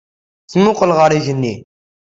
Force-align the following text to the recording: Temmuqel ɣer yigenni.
Temmuqel 0.51 0.91
ɣer 0.97 1.11
yigenni. 1.13 1.55